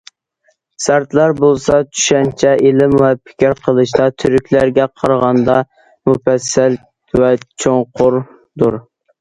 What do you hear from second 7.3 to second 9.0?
چوڭقۇردۇر.